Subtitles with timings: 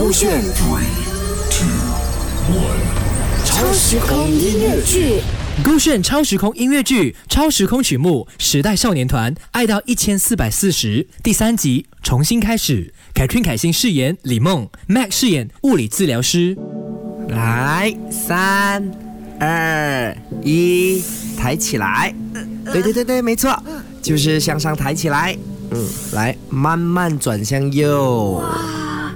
[0.00, 0.42] 勾选
[3.44, 5.20] 超时空音乐剧。
[5.62, 12.94] 勾选超时空音乐剧《超时空曲目》时代少年团爱到一千四百四十第三集重新开始。
[13.12, 16.56] 凯春凯欣饰演李梦，Mac 饰演物理治疗师。
[17.28, 18.90] 来，三、
[19.38, 21.04] 二、一，
[21.36, 22.14] 抬起来。
[22.72, 23.54] 对对对对，没错，
[24.00, 25.36] 就是向上抬起来。
[25.72, 28.42] 嗯，来，慢慢转向右。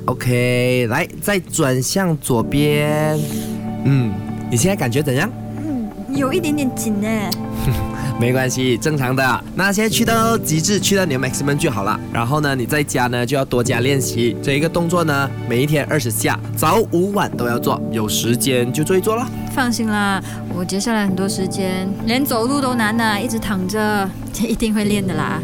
[0.06, 3.18] OK，来，再转向左边。
[3.84, 4.12] 嗯，
[4.50, 5.30] 你现在感觉怎样？
[5.56, 7.08] 嗯有一点点紧呢。
[8.20, 9.44] 没关系，正常的。
[9.56, 11.98] 那现在去到极致，去到你的 maximum 就好了。
[12.12, 17.80] 然后呢，你在家呢就要多加练习这一个动作呢，每一天二十下，早午晚都要做。
[17.90, 19.26] 有时间就做一做了。
[19.52, 20.22] 放心啦，
[20.54, 24.08] 我接下来很多时间连走路都难呢，一直躺着，
[24.46, 25.40] 一定会练的啦。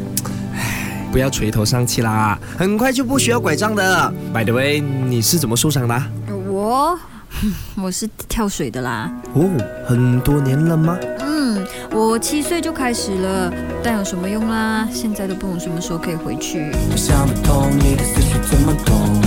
[1.11, 4.13] 不要垂头丧气啦，很快就不需要拐杖的。
[4.33, 6.03] By the way，你是怎么受伤的？
[6.49, 6.99] 我，
[7.77, 9.11] 我是跳水的啦。
[9.35, 9.51] 哦，
[9.87, 10.97] 很多年了吗？
[11.21, 13.53] 嗯，我七岁就开始了，
[13.83, 14.87] 但有什么用啦？
[14.93, 16.71] 现在都不懂什么时候可以回去。
[16.93, 19.21] 我想不通你的思绪怎么懂，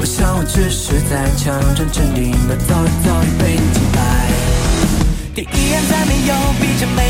[0.00, 4.30] 我想我只是在强装镇定的，早已早已被你击败。
[5.34, 7.03] 第一眼再没有比这美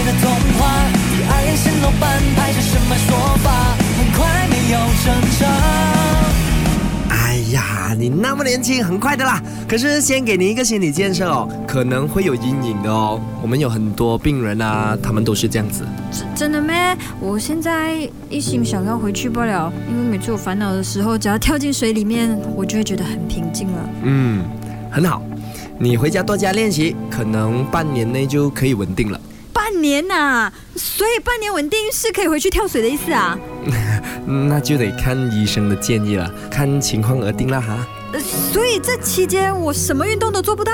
[7.95, 9.43] 你那么年轻，很快的啦。
[9.69, 13.21] 可是先给你一个心理建设哦，可能会有阴影的哦。
[13.41, 15.85] 我们有很多病人啊，他们都是这样子。
[16.11, 16.97] 真真的咩？
[17.21, 23.91] 我现在一心想要回去不了，因为每次我烦恼的时候，只要跳进水里面，我就会觉得很平静了。
[24.03, 24.45] 嗯，
[24.91, 25.23] 很好。
[25.79, 29.21] 你回家多加练习，可能半年内就可以稳定了。
[29.53, 33.39] 半年呐、所以半年稳定是可以回去跳水的意思啊？
[34.27, 37.87] 那就得看医生的建议了，看情况而定了哈。
[38.13, 38.21] 呃
[38.53, 40.73] 所以这期间我什么运动都做不到。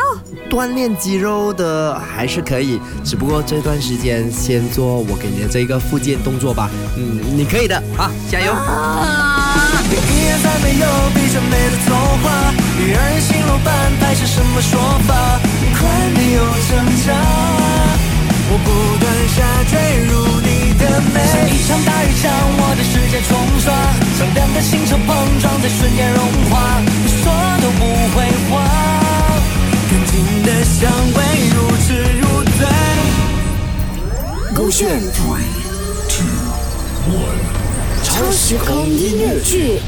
[0.51, 6.69] 锻炼肌肉的还是可以，只不过这段时间先做我给你的这个复健动作吧。
[6.99, 8.53] 嗯，你可以的啊，加油！
[8.53, 9.83] 啊！
[9.89, 15.41] 第一眼再没有比这美的童话，第二眼心露半拍是什么说法？
[15.41, 15.81] 很快
[16.15, 16.77] 没有挣
[17.07, 17.09] 扎，
[18.53, 18.69] 我不
[19.01, 19.73] 断下坠
[20.05, 20.13] 入
[20.45, 21.17] 你的美。
[21.25, 22.29] 像一场大雨将
[22.60, 22.60] 我
[24.63, 26.19] 星球碰撞在瞬间融
[26.51, 27.25] 化，你说
[27.63, 27.85] 都不
[28.15, 28.17] 会
[28.51, 28.53] 话，
[29.91, 30.13] 干净
[30.45, 30.79] 的香
[31.17, 31.19] 味
[31.55, 31.57] 如
[31.87, 31.89] 痴
[32.21, 32.23] 如
[32.59, 32.61] 醉。
[34.55, 34.79] 勾选
[38.03, 39.81] 超时空音乐剧